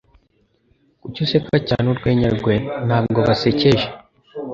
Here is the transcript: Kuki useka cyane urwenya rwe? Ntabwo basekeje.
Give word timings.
Kuki 1.01 1.19
useka 1.25 1.57
cyane 1.67 1.85
urwenya 1.93 2.29
rwe? 2.37 2.55
Ntabwo 2.87 3.19
basekeje. 3.27 3.87